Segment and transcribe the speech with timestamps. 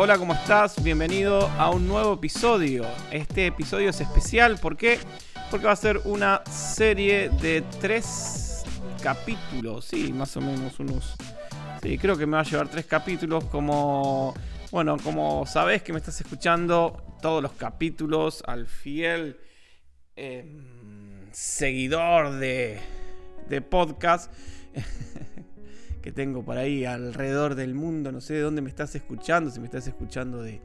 [0.00, 0.80] Hola, ¿cómo estás?
[0.80, 2.86] Bienvenido a un nuevo episodio.
[3.10, 5.00] Este episodio es especial, ¿por qué?
[5.50, 8.62] Porque va a ser una serie de tres
[9.02, 11.16] capítulos, sí, más o menos unos...
[11.82, 14.34] Sí, creo que me va a llevar tres capítulos como...
[14.70, 19.40] Bueno, como sabes que me estás escuchando todos los capítulos al fiel
[20.14, 22.78] em, seguidor de,
[23.48, 24.32] de podcast.
[26.00, 28.12] que tengo por ahí alrededor del mundo.
[28.12, 30.60] No sé de dónde me estás escuchando, si me estás escuchando de,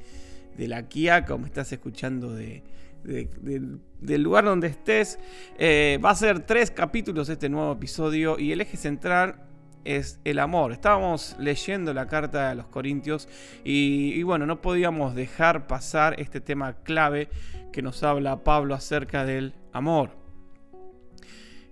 [0.57, 2.63] la Quiaca o me estás escuchando de,
[3.03, 5.19] del lugar donde estés.
[5.57, 9.35] Eh, va a ser tres capítulos este nuevo episodio y el eje central
[9.83, 10.71] es el amor.
[10.71, 13.27] Estábamos leyendo la carta a los Corintios
[13.63, 17.29] y, y, bueno, no podíamos dejar pasar este tema clave
[17.71, 20.22] que nos habla Pablo acerca del amor.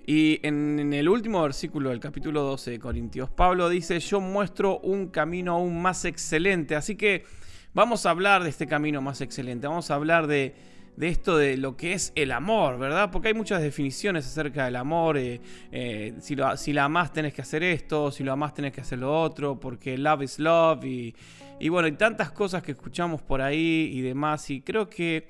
[0.05, 5.07] Y en, el último versículo del capítulo 12 de Corintios, Pablo dice, yo muestro un
[5.07, 6.75] camino aún más excelente.
[6.75, 7.23] Así que
[7.73, 10.55] vamos a hablar de este camino más excelente, vamos a hablar de,
[10.99, 13.11] esto de lo que es el amor, ¿verdad?
[13.11, 15.17] Porque hay muchas definiciones acerca del amor.
[15.17, 15.39] Eh,
[15.71, 18.81] eh, si, lo, si la amás tenés que hacer esto, si lo amás tenés que
[18.81, 20.83] hacer lo otro, porque love is love.
[20.83, 21.15] Y,
[21.59, 24.49] y bueno, hay tantas cosas que escuchamos por ahí y demás.
[24.49, 25.29] Y creo que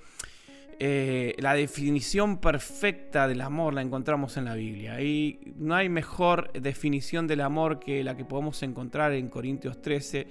[0.83, 4.99] eh, la definición perfecta del amor la encontramos en la Biblia.
[4.99, 10.25] Y no hay mejor definición del amor que la que podemos encontrar en Corintios 13.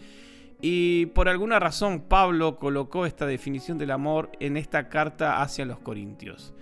[0.60, 5.78] Y por alguna razón Pablo colocó esta definición del amor en esta carta hacia los
[5.78, 6.52] Corintios.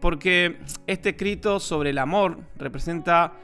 [0.00, 3.34] Porque este escrito sobre el amor representa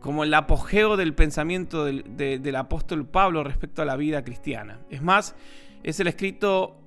[0.00, 4.80] como el apogeo del pensamiento del, del apóstol Pablo respecto a la vida cristiana.
[4.88, 5.36] Es más,
[5.82, 6.85] es el escrito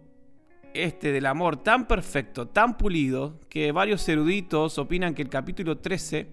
[0.74, 6.28] este del amor tan perfecto, tan pulido, que varios eruditos opinan que el capítulo 13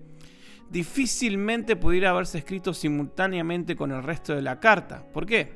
[0.71, 5.05] difícilmente pudiera haberse escrito simultáneamente con el resto de la carta.
[5.13, 5.53] ¿Por qué?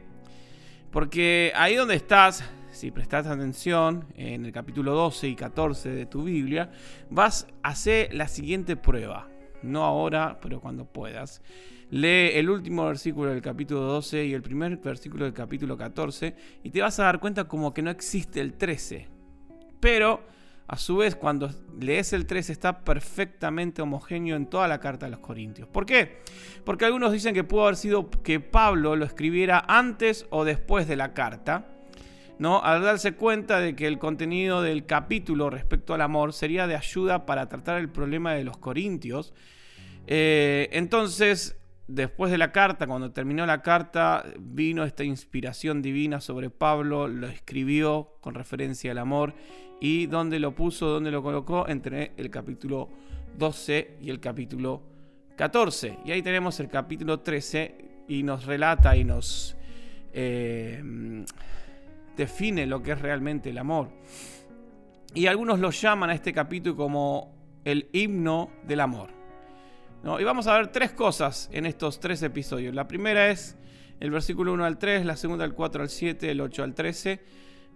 [0.90, 6.24] Porque ahí donde estás, si prestas atención en el capítulo 12 y 14 de tu
[6.24, 6.70] Biblia,
[7.10, 9.28] vas a hacer la siguiente prueba.
[9.62, 11.42] No ahora, pero cuando puedas.
[11.90, 16.70] Lee el último versículo del capítulo 12 y el primer versículo del capítulo 14 y
[16.70, 19.08] te vas a dar cuenta como que no existe el 13.
[19.80, 20.22] Pero
[20.68, 25.10] a su vez cuando lees el 13 está perfectamente homogéneo en toda la carta de
[25.10, 25.66] los Corintios.
[25.66, 26.22] ¿Por qué?
[26.64, 30.94] Porque algunos dicen que pudo haber sido que Pablo lo escribiera antes o después de
[30.94, 31.66] la carta.
[32.38, 32.62] ¿no?
[32.62, 37.26] Al darse cuenta de que el contenido del capítulo respecto al amor sería de ayuda
[37.26, 39.34] para tratar el problema de los corintios.
[40.06, 41.59] Eh, entonces
[41.90, 47.26] después de la carta, cuando terminó la carta, vino esta inspiración divina sobre Pablo, lo
[47.26, 49.34] escribió con referencia al amor
[49.80, 52.88] y dónde lo puso, dónde lo colocó, entre el capítulo
[53.36, 54.82] 12 y el capítulo
[55.36, 55.98] 14.
[56.04, 59.56] Y ahí tenemos el capítulo 13 y nos relata y nos
[60.12, 61.24] eh,
[62.16, 63.90] define lo que es realmente el amor.
[65.14, 67.34] Y algunos lo llaman a este capítulo como
[67.64, 69.19] el himno del amor.
[70.02, 72.74] Y vamos a ver tres cosas en estos tres episodios.
[72.74, 73.58] La primera es
[74.00, 77.20] el versículo 1 al 3, la segunda al 4 al 7, el 8 al 13.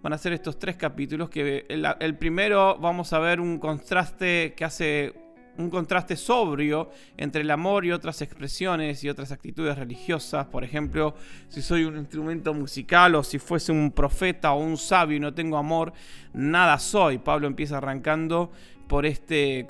[0.01, 4.65] Van a ser estos tres capítulos que el, primero vamos a ver un contraste que
[4.65, 5.13] hace
[5.57, 10.47] un contraste sobrio entre el amor y otras expresiones y otras actitudes religiosas.
[10.47, 11.13] Por ejemplo,
[11.47, 15.35] si soy un instrumento musical o si fuese un profeta o un sabio y no
[15.35, 15.93] tengo amor,
[16.33, 17.19] nada soy.
[17.19, 18.51] Pablo empieza arrancando
[18.87, 19.67] por este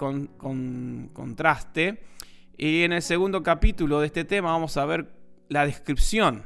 [1.14, 2.15] contraste.
[2.58, 5.12] Y en el segundo capítulo de este tema vamos a ver
[5.50, 6.44] la descripción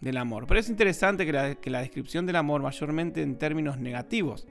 [0.00, 0.46] del amor.
[0.46, 1.32] Pero es interesante que
[1.70, 4.46] la, descripción del amor mayormente en términos negativos.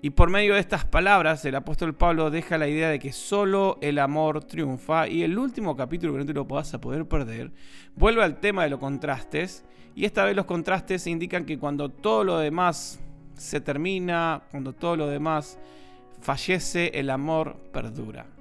[0.00, 3.78] Y por medio de estas palabras, el apóstol Pablo deja la idea de que solo
[3.80, 5.08] el amor triunfa.
[5.08, 7.50] Y el último capítulo, que no te lo vas a poder perder,
[7.96, 9.64] vuelve al tema de los contrastes.
[9.96, 13.00] Y esta vez los contrastes indican que cuando todo lo demás
[13.34, 15.58] se termina, cuando todo lo demás
[16.20, 18.37] fallece, el amor perdura.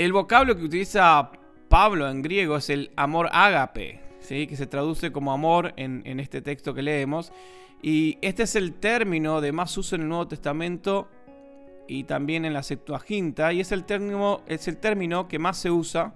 [0.00, 1.30] El vocablo que utiliza
[1.68, 6.72] Pablo en griego es el amor ágape, que se traduce como amor en, este texto
[6.72, 7.34] que leemos.
[7.82, 11.06] Y este es el término de más uso en el Nuevo Testamento
[11.86, 13.52] y también en la Septuaginta.
[13.52, 16.14] Y es el término, es el término que más se usa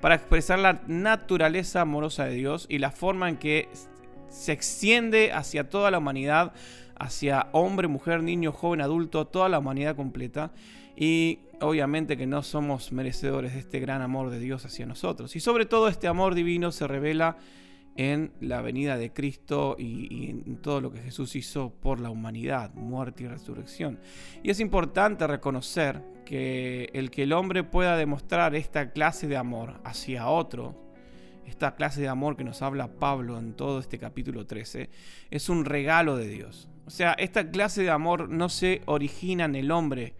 [0.00, 3.68] para expresar la naturaleza amorosa de Dios y la forma en que
[4.28, 6.52] se extiende hacia toda la humanidad,
[6.98, 10.52] hacia hombre, mujer, niño, joven, adulto, toda la humanidad completa.
[10.96, 15.36] Y obviamente que no somos merecedores de este gran amor de Dios hacia nosotros.
[15.36, 17.36] Y sobre todo este amor divino se revela
[17.96, 22.74] en la venida de Cristo y, en todo lo que Jesús hizo por la humanidad,
[22.74, 23.98] muerte y resurrección.
[24.42, 29.80] Y es importante reconocer que el que el hombre pueda demostrar esta clase de amor
[29.84, 30.86] hacia otro
[31.46, 34.90] esta clase de amor que nos habla Pablo en todo este capítulo 13,
[35.30, 36.68] es un regalo de Dios.
[36.86, 40.14] O sea, esta clase de amor no se origina en el hombre,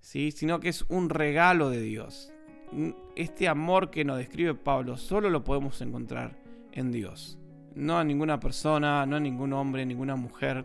[0.00, 0.30] ¿sí?
[0.30, 2.32] sino que es un regalo de Dios.
[3.16, 6.38] Este amor que nos describe Pablo solo lo podemos encontrar
[6.72, 7.38] en Dios.
[7.74, 10.64] No en ninguna persona, no en ningún hombre, ninguna mujer,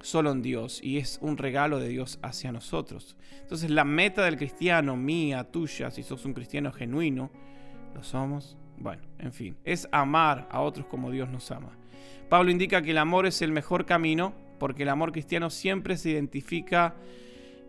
[0.00, 0.80] solo en Dios.
[0.82, 3.16] Y es un regalo de Dios hacia nosotros.
[3.40, 7.30] Entonces la meta del cristiano, mía, tuya, si sos un cristiano genuino,
[7.94, 8.56] ¿Lo somos?
[8.76, 11.70] Bueno, en fin, es amar a otros como Dios nos ama.
[12.28, 16.10] Pablo indica que el amor es el mejor camino porque el amor cristiano siempre se
[16.10, 16.94] identifica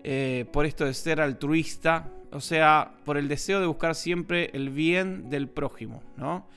[0.04, 4.69] eh, por esto de ser altruista, o sea, por el deseo de buscar siempre el
[4.69, 6.48] bien del prójimo, ¿no?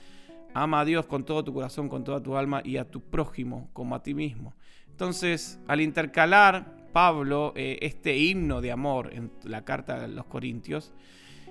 [0.54, 3.70] Ama a Dios con todo tu corazón, con toda tu alma y a tu prójimo
[3.72, 4.54] como a ti mismo.
[4.90, 10.92] Entonces, al intercalar Pablo eh, este himno de amor en la carta de los Corintios,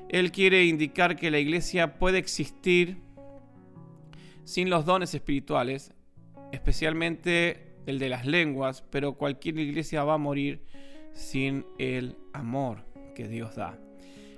[0.09, 2.97] él quiere indicar que la iglesia puede existir
[4.43, 5.93] sin los dones espirituales,
[6.51, 10.61] especialmente el de las lenguas, pero cualquier iglesia va a morir
[11.13, 12.85] sin el amor
[13.15, 13.79] que Dios da.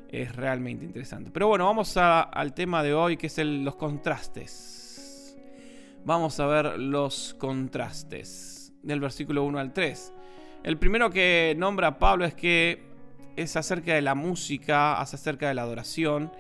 [0.09, 1.29] Es realmente interesante.
[1.31, 5.37] Pero bueno, vamos al tema de hoy que es los contrastes.
[6.05, 10.13] Vamos a ver los contrastes del versículo 1 al 3.
[10.63, 12.83] El primero que nombra Pablo es que
[13.35, 16.31] es acerca de la música, es acerca de la adoración.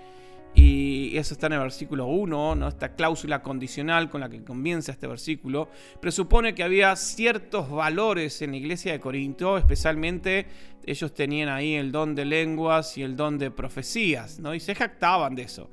[0.55, 2.67] Y eso está en el versículo 1, ¿no?
[2.67, 5.69] esta cláusula condicional con la que comienza este versículo,
[6.01, 10.47] presupone que había ciertos valores en la iglesia de Corinto, especialmente
[10.85, 14.55] ellos tenían ahí el don de lenguas y el don de profecías, ¿no?
[14.55, 15.69] y se jactaban de eso.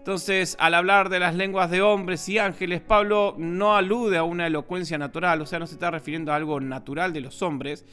[0.00, 4.46] Entonces, al hablar de las lenguas de hombres y ángeles, Pablo no alude a una
[4.46, 7.84] elocuencia natural, o sea, no se está refiriendo a algo natural de los hombres,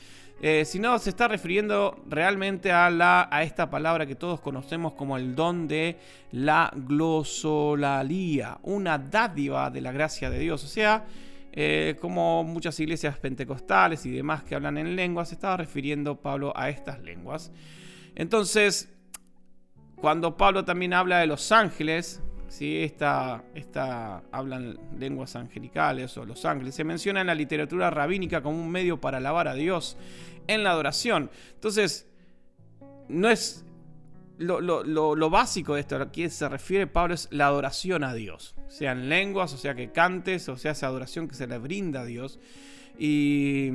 [0.42, 5.18] eh, sino se está refiriendo realmente a, la, a esta palabra que todos conocemos como
[5.18, 5.98] el don de
[6.32, 10.64] la glosolalía, una dádiva de la gracia de Dios.
[10.64, 11.06] O sea,
[11.54, 16.54] eh, como muchas iglesias pentecostales y demás que hablan en lenguas, se estaba refiriendo Pablo
[16.56, 17.52] a estas lenguas.
[18.14, 18.94] Entonces,
[19.96, 22.84] cuando Pablo también habla de los ángeles, ¿sí?
[22.84, 28.62] esta, esta, hablan lenguas angelicales o los ángeles, se menciona en la literatura rabínica como
[28.62, 29.98] un medio para alabar a Dios
[30.48, 31.30] en la adoración.
[31.56, 32.08] Entonces,
[33.10, 33.66] no es
[34.38, 38.56] lo, básico de esto, a lo que se refiere Pablo es la adoración a Dios.
[38.68, 42.06] Sean lenguas, o sea que cantes, o sea esa adoración que se le brinda a
[42.06, 42.40] Dios.
[43.00, 43.70] Y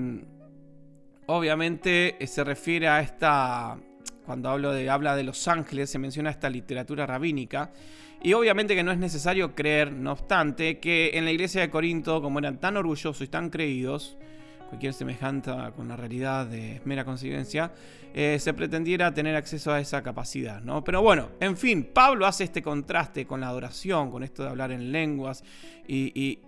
[1.27, 3.79] obviamente eh, se refiere a esta,
[4.25, 7.73] cuando hablo de, habla de los ángeles, se menciona esta literatura rabínica.
[8.25, 12.23] Y obviamente que no es necesario creer, no obstante, que en la iglesia de Corinto,
[12.23, 14.17] como eran tan orgullosos y tan creídos,
[14.69, 17.73] cualquier semejanza con la realidad de mera coincidencia,
[18.15, 20.85] eh, se pretendiera tener acceso a esa capacidad, ¿no?
[20.85, 24.71] Pero bueno, en fin, Pablo hace este contraste con la adoración, con esto de hablar
[24.71, 25.43] en lenguas,
[25.89, 26.39] y,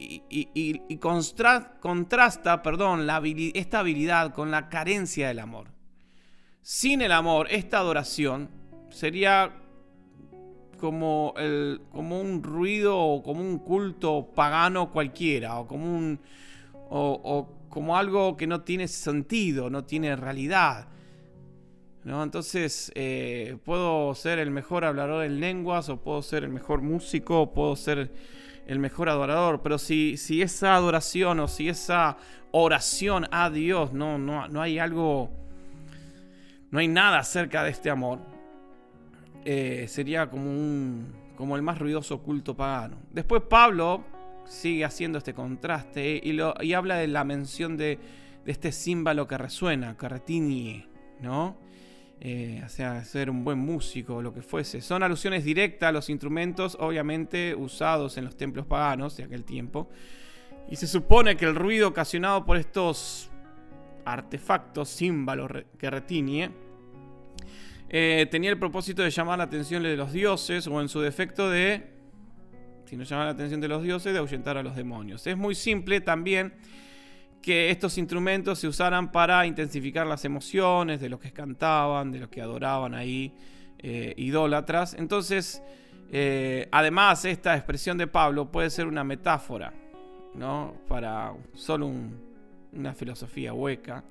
[1.00, 3.06] contrasta perdón,
[3.54, 5.68] esta habilidad con la carencia del amor.
[6.62, 8.48] Sin el amor, esta adoración
[8.90, 9.63] sería
[10.84, 16.20] como, el, como un ruido o como un culto pagano cualquiera, o como un...
[16.90, 20.88] o como algo que no tiene sentido, no tiene realidad.
[22.04, 22.22] ¿no?
[22.22, 27.40] Entonces, eh, puedo ser el mejor hablador en lenguas, o puedo ser el mejor músico,
[27.40, 28.12] o puedo ser
[28.66, 32.18] el mejor adorador, pero si, si esa adoración o si esa
[32.52, 35.30] oración a Dios no, no, no hay algo,
[36.70, 38.20] no hay nada acerca de este amor,
[39.44, 42.96] eh, sería como, un, como el más ruidoso culto pagano.
[43.12, 44.04] Después Pablo
[44.46, 47.98] sigue haciendo este contraste y, lo, y habla de la mención de,
[48.46, 50.84] este símbolo que resuena, que
[51.20, 51.56] ¿no?
[52.20, 54.80] Eh, o sea, ser un buen músico o lo que fuese.
[54.80, 59.88] Son alusiones directas a los instrumentos, obviamente usados en los templos paganos de aquel tiempo.
[60.70, 63.30] Y se supone que el ruido ocasionado por estos
[64.04, 66.50] artefactos, símbolos que retiñe,
[67.88, 71.50] eh, tenía el propósito de llamar la atención de los dioses o en su defecto
[71.50, 71.94] de
[72.86, 75.26] si nos llama la atención de los dioses, de ahuyentar a los demonios.
[75.26, 76.54] Es muy simple también
[77.40, 82.28] que estos instrumentos se usaran para intensificar las emociones de los que cantaban, de los
[82.28, 83.34] que adoraban ahí,
[83.78, 84.94] eh, idólatras.
[84.94, 85.62] Entonces,
[86.10, 89.72] eh, además, esta expresión de Pablo puede ser una metáfora,
[90.34, 90.74] ¿no?
[90.88, 91.90] Para solo
[92.72, 94.04] una filosofía hueca.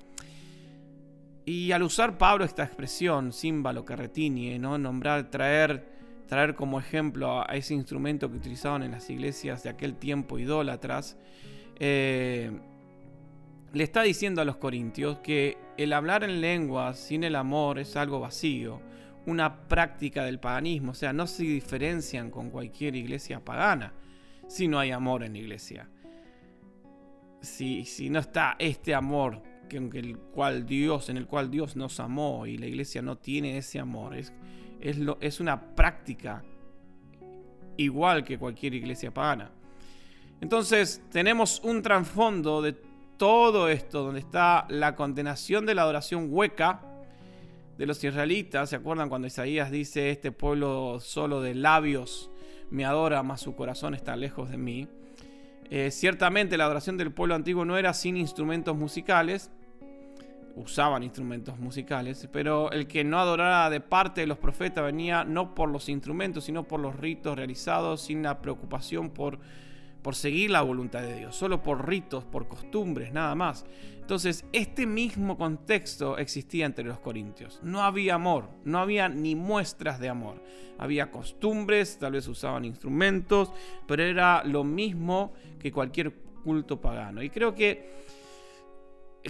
[1.46, 4.78] Y al usar Pablo esta expresión, símbolo que retiñe, ¿no?
[4.78, 5.94] Nombrar, traer
[6.34, 11.18] traer como ejemplo a, ese instrumento que utilizaban en las iglesias de aquel tiempo idólatras,
[11.80, 12.52] eh,
[13.72, 17.96] le está diciendo a los corintios que el hablar en lenguas sin el amor es
[17.96, 18.82] algo vacío,
[19.26, 23.94] una práctica del paganismo, o sea, no se diferencian con cualquier iglesia pagana
[24.48, 25.90] si no hay amor en la iglesia.
[27.42, 29.42] Si, si no está este amor
[29.89, 33.58] que, el cual Dios, en el cual Dios nos amó y la iglesia no tiene
[33.58, 34.34] ese amor, es,
[34.80, 36.44] es, lo, es una práctica
[37.77, 39.51] igual que cualquier iglesia pagana.
[40.42, 42.75] Entonces tenemos un trasfondo de
[43.18, 46.82] todo esto, donde está la condenación de la adoración hueca
[47.77, 48.70] de los israelitas.
[48.70, 52.30] ¿Se acuerdan cuando Isaías dice, este pueblo solo de labios
[52.70, 54.88] me adora, mas su corazón está lejos de mí?
[55.70, 59.50] Eh, ciertamente la adoración del pueblo antiguo no era sin instrumentos musicales,
[60.55, 65.55] usaban instrumentos musicales, pero el que no adorara de parte de los profetas venía no
[65.55, 69.39] por los instrumentos, sino por los ritos realizados sin la preocupación por
[70.03, 73.65] por seguir la voluntad de Dios, solo por ritos, por costumbres, nada más.
[74.00, 77.62] Entonces, este mismo contexto existía entre los corintios.
[77.63, 80.43] No había amor, no había ni muestras de amor.
[80.77, 83.51] Había costumbres, tal vez usaban instrumentos,
[83.88, 87.24] pero era lo mismo que cualquier culto pagano.
[87.24, 88.03] Y creo que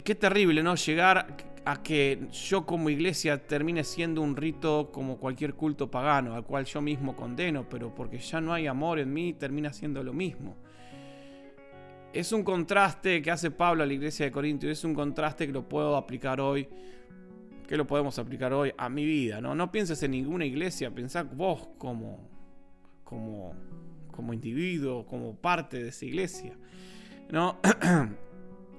[0.02, 0.76] qué terrible, ¿no?
[0.76, 1.36] Llegar
[1.66, 6.66] a que yo como iglesia termine siendo un rito como cualquier culto pagano, al cual
[6.66, 10.58] yo mismo condeno, pero porque ya no hay amor en mí, termina siendo lo mismo.
[12.12, 15.54] Es un contraste que hace Pablo a la iglesia de Corintios, es un contraste que
[15.54, 16.68] lo puedo aplicar hoy,
[17.68, 19.56] que lo podemos aplicar hoy a mi vida, ¿no?
[19.56, 22.30] No pienses en ninguna iglesia, pensá vos como,
[23.04, 23.56] como,
[24.12, 26.58] como individuo, como parte de esa iglesia,
[27.32, 27.60] ¿no?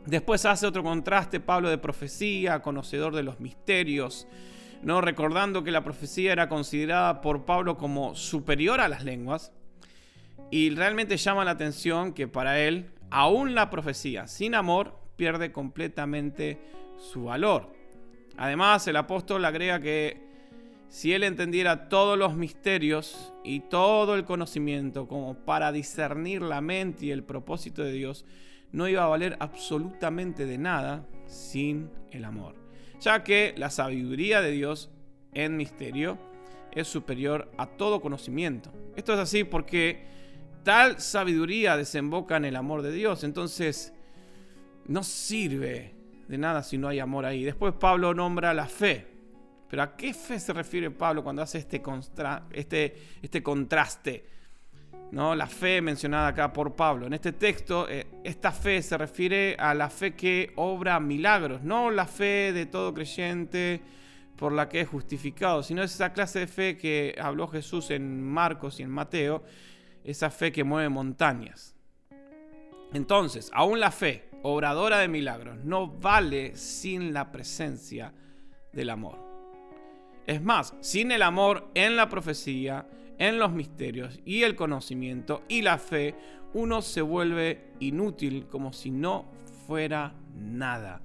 [0.06, 4.26] Después hace otro contraste Pablo de profecía, conocedor de los misterios,
[4.82, 5.00] ¿no?
[5.00, 9.52] recordando que la profecía era considerada por Pablo como superior a las lenguas.
[10.50, 16.60] Y realmente llama la atención que para él, aún la profecía sin amor pierde completamente
[16.98, 17.72] su valor.
[18.36, 20.22] Además, el apóstol agrega que
[20.88, 27.06] si él entendiera todos los misterios y todo el conocimiento como para discernir la mente
[27.06, 28.24] y el propósito de Dios,
[28.74, 32.56] no iba a valer absolutamente de nada sin el amor,
[33.00, 34.90] ya que la sabiduría de Dios
[35.32, 36.18] en misterio
[36.72, 38.72] es superior a todo conocimiento.
[38.96, 40.04] Esto es así porque
[40.64, 43.94] tal sabiduría desemboca en el amor de Dios, entonces
[44.86, 45.94] no sirve
[46.26, 47.44] de nada si no hay amor ahí.
[47.44, 49.06] Después Pablo nombra la fe.
[49.70, 51.80] Pero ¿a qué fe se refiere Pablo cuando hace este,
[52.50, 54.24] este, este contraste?
[55.10, 55.34] ¿No?
[55.34, 57.06] La fe mencionada acá por Pablo.
[57.06, 61.90] En este texto, eh, esta fe se refiere a la fe que obra milagros, no
[61.90, 63.80] la fe de todo creyente
[64.36, 68.80] por la que es justificado, sino esa clase de fe que habló Jesús en Marcos
[68.80, 69.44] y en Mateo,
[70.02, 71.74] esa fe que mueve montañas.
[72.92, 78.12] Entonces, aún la fe, obradora de milagros, no vale sin la presencia
[78.72, 79.18] del amor.
[80.26, 82.86] Es más, sin el amor en la profecía,
[83.18, 86.14] en los misterios y el conocimiento y la fe,
[86.52, 89.26] uno se vuelve inútil como si no
[89.66, 91.00] fuera nada.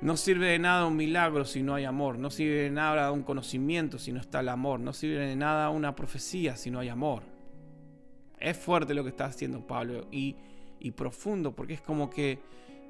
[0.00, 3.22] No sirve de nada un milagro si no hay amor, no sirve de nada un
[3.22, 6.88] conocimiento si no está el amor, no sirve de nada una profecía si no hay
[6.88, 7.22] amor.
[8.38, 10.36] Es fuerte lo que está haciendo Pablo y,
[10.78, 12.38] y profundo porque es como que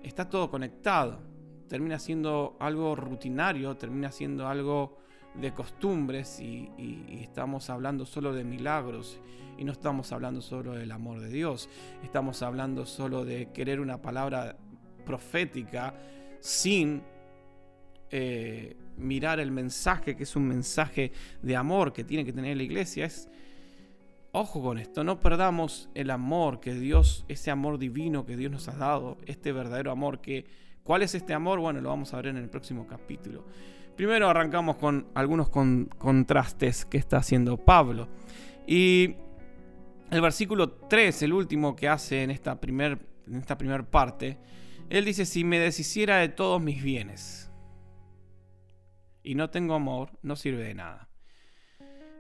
[0.05, 1.21] está todo conectado.
[1.69, 4.99] Termina siendo algo rutinario, termina siendo algo
[5.35, 6.71] de costumbres y,
[7.23, 9.21] estamos hablando solo de milagros
[9.59, 11.69] y no estamos hablando solo del amor de Dios,
[12.03, 14.57] estamos hablando solo de querer una palabra
[15.05, 15.95] profética
[16.41, 17.03] sin
[18.11, 22.63] eh, mirar el mensaje, que es un mensaje de amor que tiene que tener la
[22.63, 23.05] iglesia.
[23.05, 23.29] Es,
[24.33, 28.69] ojo con esto, no perdamos el amor que Dios, ese amor divino que Dios nos
[28.69, 30.45] ha dado, este verdadero amor que...
[30.83, 31.61] ¿Cuál es este amor?
[31.61, 33.45] Bueno, lo vamos a ver en el próximo capítulo.
[34.01, 38.09] Primero arrancamos con algunos contrastes que está haciendo Pablo.
[38.67, 39.17] Y
[40.11, 42.99] el versículo 3, el último que hace en esta primera
[43.59, 44.39] primer parte,
[44.89, 47.53] él dice, si me deshiciera de todos mis bienes
[49.23, 51.11] y no tengo amor, no sirve de nada.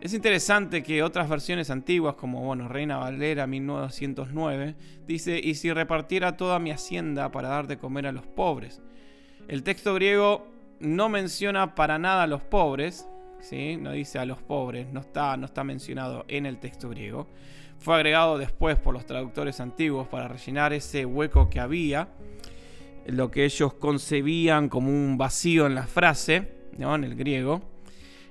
[0.03, 6.37] Es interesante que otras versiones antiguas, como bueno, Reina Valera 1909, dice, y si repartiera
[6.37, 8.83] toda mi hacienda para dar de comer a los pobres.
[9.49, 13.07] El texto griego no menciona para nada a los pobres,
[13.41, 13.77] ¿sí?
[13.77, 17.29] no dice a los pobres, no está, no está mencionado en el texto griego.
[17.79, 22.09] Fue agregado después por los traductores antiguos para rellenar ese hueco que había,
[23.07, 26.95] lo que ellos concebían como un vacío en la frase, ¿no?
[26.95, 27.63] en el griego.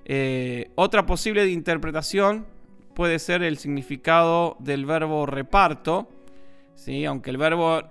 [0.06, 2.46] Eh, otra posible interpretación
[2.96, 6.10] puede ser el significado del verbo reparto,
[6.76, 7.06] ¿sí?
[7.06, 7.84] aunque el verbo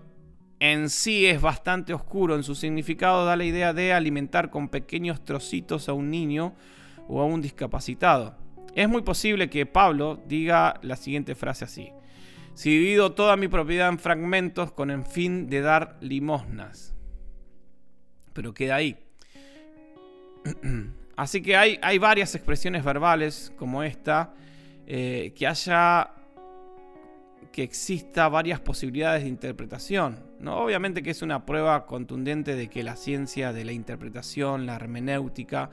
[0.60, 5.24] en sí es bastante oscuro en su significado, da la idea de alimentar con pequeños
[5.24, 6.54] trocitos a un niño
[7.06, 8.36] o a un discapacitado.
[8.74, 11.92] Es muy posible que Pablo diga la siguiente frase así.
[12.54, 16.94] Si divido toda mi propiedad en fragmentos con el fin de dar limosnas.
[18.32, 18.96] Pero queda ahí.
[21.16, 24.34] Así que hay, hay varias expresiones verbales como esta,
[24.86, 26.12] eh, que haya
[27.52, 30.20] que exista varias posibilidades de interpretación.
[30.38, 30.58] ¿no?
[30.58, 35.70] Obviamente que es una prueba contundente de que la ciencia de la interpretación, la hermenéutica,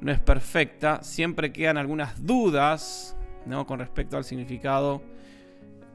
[0.00, 1.02] no es perfecta.
[1.02, 3.16] Siempre quedan algunas dudas
[3.46, 3.66] ¿no?
[3.66, 5.02] con respecto al significado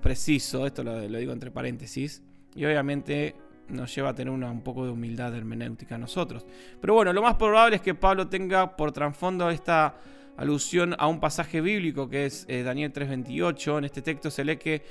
[0.02, 0.66] preciso.
[0.66, 2.24] Esto lo, digo entre paréntesis.
[2.56, 3.36] Y obviamente
[3.68, 6.46] nos lleva a tener un poco de humildad hermenéutica a nosotros.
[6.80, 9.96] Pero bueno, lo más probable es que Pablo tenga por trasfondo esta
[10.38, 13.80] alusión a un pasaje bíblico que es eh, Daniel 3:28.
[13.80, 14.84] En este texto se lee que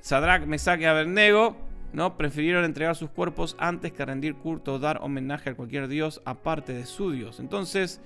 [0.00, 1.56] Sadrach, Mesach y Abednego
[1.92, 2.16] ¿no?
[2.16, 6.72] prefirieron entregar sus cuerpos antes que rendir culto o dar homenaje a cualquier dios aparte
[6.72, 7.40] de su dios.
[7.40, 8.00] Entonces,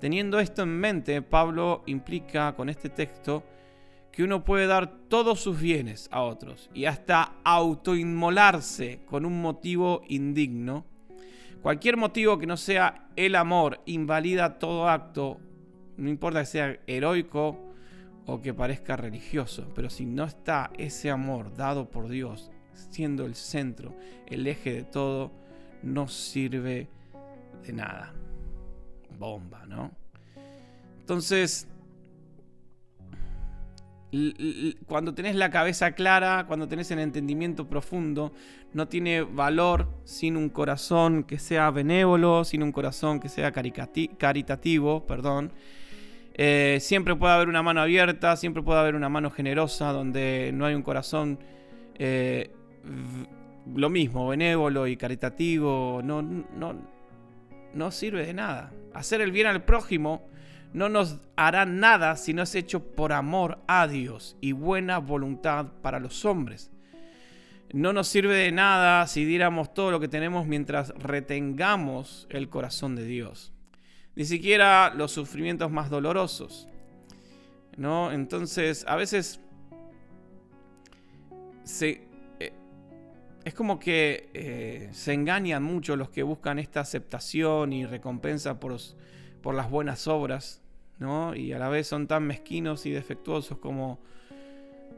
[0.00, 3.44] teniendo esto en mente, Pablo implica con este texto
[4.12, 10.02] que uno puede dar todos sus bienes a otros y hasta autoinmolarse con un motivo
[10.08, 10.84] indigno.
[11.62, 15.40] Cualquier motivo que no sea el amor invalida todo acto,
[15.96, 17.58] no importa que sea heroico
[18.26, 23.34] o que parezca religioso, pero si no está ese amor dado por Dios siendo el
[23.34, 23.94] centro,
[24.26, 25.32] el eje de todo,
[25.82, 26.88] no sirve
[27.66, 28.14] de nada.
[29.18, 29.90] Bomba, ¿no?
[31.00, 31.68] Entonces,
[34.86, 38.32] cuando tenés la cabeza clara, cuando tenés el entendimiento profundo,
[38.72, 45.06] no tiene valor sin un corazón que sea benévolo, sin un corazón que sea caritativo,
[45.06, 45.52] perdón.
[46.34, 50.64] Eh, siempre puede haber una mano abierta, siempre puede haber una mano generosa, donde no
[50.64, 51.38] hay un corazón
[51.94, 52.50] eh,
[53.74, 56.74] lo mismo, benévolo y caritativo, no, no,
[57.74, 58.72] no sirve de nada.
[58.94, 60.26] Hacer el bien al prójimo
[60.72, 65.66] no nos hará nada si no es hecho por amor a Dios y buena voluntad
[65.82, 66.70] para los hombres.
[67.72, 72.96] No nos sirve de nada si diéramos todo lo que tenemos mientras retengamos el corazón
[72.96, 73.52] de Dios.
[74.14, 76.68] Ni siquiera los sufrimientos más dolorosos.
[77.76, 78.12] ¿No?
[78.12, 79.40] Entonces, a veces
[81.64, 82.02] se,
[82.38, 82.52] eh,
[83.44, 88.76] es como que eh, se engañan mucho los que buscan esta aceptación y recompensa por,
[89.40, 90.62] por las buenas obras
[91.34, 93.98] y a la vez son tan mezquinos y defectuosos como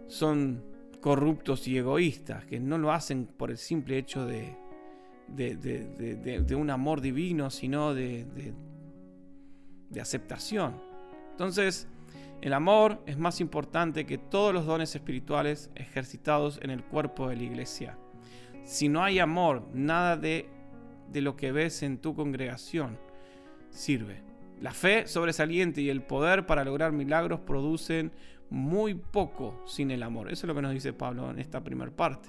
[0.06, 0.62] son
[1.00, 4.54] corruptos y egoístas, que no lo hacen por el simple hecho de,
[5.28, 8.26] de, un amor divino, sino de,
[9.94, 10.74] de aceptación.
[11.30, 11.88] Entonces,
[12.42, 17.36] el amor es más importante que todos los dones espirituales ejercitados en el cuerpo de
[17.36, 17.96] la iglesia.
[18.64, 20.48] Si no hay amor, nada de,
[21.10, 22.98] de lo que ves en tu congregación
[23.70, 24.22] sirve.
[24.60, 28.12] La fe sobresaliente y el poder para lograr milagros producen
[28.50, 30.30] muy poco sin el amor.
[30.30, 32.28] Eso es lo que nos dice Pablo en esta primera parte.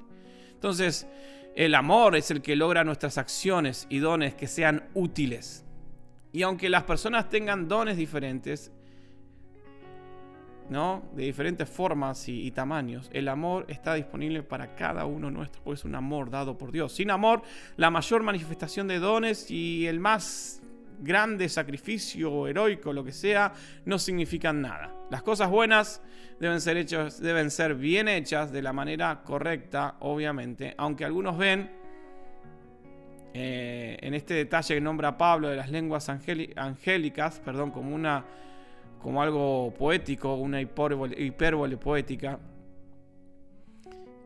[0.53, 1.07] Entonces,
[1.55, 5.65] el amor es el que logra nuestras acciones y dones que sean útiles.
[6.35, 8.69] Y aunque las personas tengan dones diferentes,
[10.69, 11.01] ¿no?
[11.15, 13.09] De diferentes formas y, tamaños.
[13.13, 16.91] El amor está disponible para cada uno nuestro, porque es un amor dado por Dios.
[16.91, 17.41] Sin amor,
[17.77, 20.61] la mayor manifestación de dones y el más
[20.99, 23.53] grande sacrificio heroico, lo que sea,
[23.85, 24.93] no significan nada.
[25.09, 26.01] Las cosas buenas
[26.37, 31.84] deben ser, deben ser bien hechas de la manera correcta, obviamente, aunque algunos ven
[33.37, 38.23] eh, en este detalle que nombra Pablo de las lenguas angélicas, perdón, como una
[39.01, 42.39] como algo poético, una hipérbole, poética,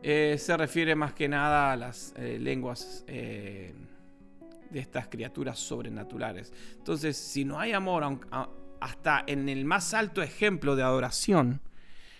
[0.00, 3.74] eh, se refiere más que nada a las eh, lenguas de
[4.74, 6.52] estas criaturas sobrenaturales.
[6.78, 8.04] Entonces, si no hay amor,
[8.78, 11.60] hasta en el más alto ejemplo de adoración,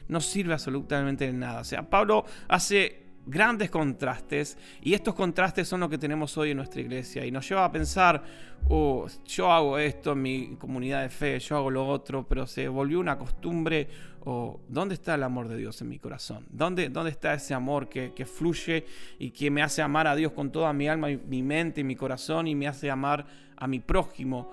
[0.08, 1.60] no sirve absolutamente de nada.
[1.60, 6.56] O sea, Pablo hace grandes contrastes y estos contrastes son lo que tenemos hoy en
[6.56, 8.22] nuestra iglesia y nos lleva a pensar,
[8.68, 12.68] oh, yo hago esto en mi comunidad de fe, yo hago lo otro, pero se
[12.68, 13.88] volvió una costumbre
[14.24, 16.46] o ¿dónde está el amor de Dios en mi corazón?
[16.50, 18.84] ¿Dónde, dónde está ese amor que, que, fluye
[19.18, 21.84] y que me hace amar a Dios con toda mi alma, y mi mente y
[21.84, 23.24] mi corazón y me hace amar
[23.56, 24.50] a mi prójimo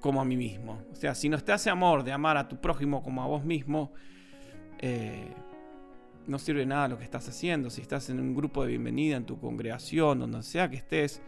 [0.00, 0.82] como a mí mismo?
[0.92, 3.44] O sea, si no está ese amor de amar a tu prójimo como a vos
[3.44, 3.92] mismo,
[4.78, 5.32] eh,
[6.26, 7.70] no sirve nada lo que estás haciendo.
[7.70, 11.22] Si estás en un grupo de bienvenida, en tu congregación, donde sea que estés,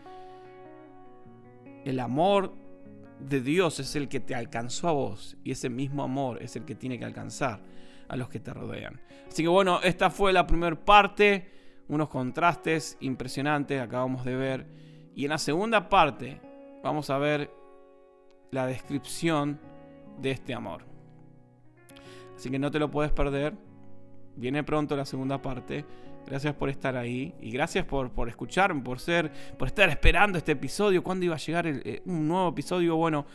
[1.85, 2.55] el amor
[3.21, 6.65] de Dios es el que te alcanzó a vos y ese mismo amor es el
[6.65, 7.61] que tiene que alcanzar
[8.09, 9.01] a los que te rodean.
[9.29, 11.51] Así que bueno, esta fue la primera parte,
[11.89, 14.67] unos contrastes impresionantes acabamos de ver.
[15.15, 16.41] Y en la segunda parte
[16.83, 17.51] vamos a ver
[18.51, 19.59] la descripción
[20.21, 20.83] de este amor.
[22.37, 23.55] Así que no te lo puedes perder.
[24.37, 25.85] Viene pronto la segunda parte.
[26.27, 30.53] Gracias por estar ahí y gracias por, por escucharme, por ser, por estar esperando este
[30.53, 31.03] episodio.
[31.03, 32.97] ¿Cuándo iba a llegar eh, un nuevo episodio?
[32.97, 33.27] Bueno,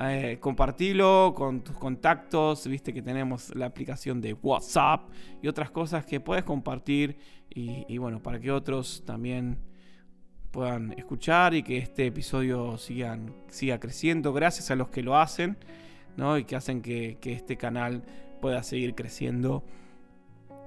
[0.00, 2.66] eh, compartilo con tus contactos.
[2.66, 5.10] Viste que tenemos la aplicación de WhatsApp
[5.42, 7.18] y otras cosas que puedes compartir.
[7.50, 9.58] Y, bueno, para que otros también
[10.52, 13.18] puedan escuchar y que este episodio siga
[13.80, 14.32] creciendo.
[14.32, 15.56] Gracias a los que lo hacen
[16.16, 16.38] ¿no?
[16.38, 18.04] y que hacen que, que este canal
[18.40, 19.64] pueda seguir creciendo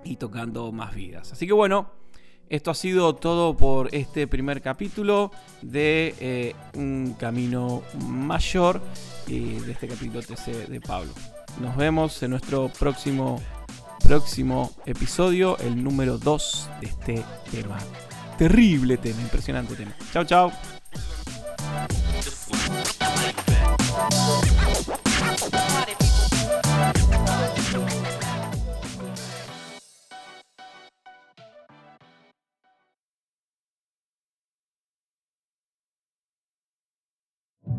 [0.04, 1.32] y tocando más vidas.
[1.32, 1.92] Así que bueno,
[2.50, 8.82] esto ha sido todo por este primer capítulo de eh, Un Camino Mayor
[9.26, 11.14] y de este capítulo TC de Pablo.
[11.62, 13.42] Nos vemos en nuestro próximo,
[14.04, 17.78] próximo episodio, el número 2 de este tema.
[18.38, 19.96] Terrible tema, impresionante tema.
[20.12, 20.81] Chao, chao.